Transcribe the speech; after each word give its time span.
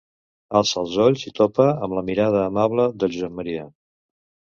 Alça 0.59 0.77
els 0.83 0.95
ulls 1.03 1.25
i 1.31 1.33
topa 1.39 1.67
amb 1.87 1.95
la 1.97 2.03
mirada 2.07 2.39
amable 2.45 2.87
del 3.05 3.13
Josep 3.17 3.37
Maria. 3.41 3.67